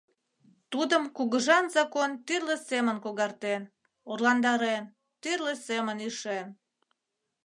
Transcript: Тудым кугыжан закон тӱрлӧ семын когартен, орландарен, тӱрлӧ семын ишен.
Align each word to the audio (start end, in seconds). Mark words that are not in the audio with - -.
Тудым 0.71 1.03
кугыжан 1.15 1.65
закон 1.75 2.09
тӱрлӧ 2.25 2.55
семын 2.69 2.97
когартен, 3.05 3.61
орландарен, 4.11 4.83
тӱрлӧ 5.21 5.53
семын 5.67 5.97
ишен. 6.09 6.47